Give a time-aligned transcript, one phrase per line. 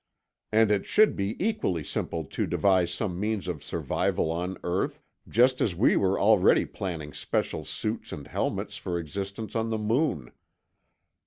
[0.51, 5.61] And it should be equally simple to devise some means of survival on earth, just
[5.61, 10.31] as we were already planning special suits and helmets for existence on the moon.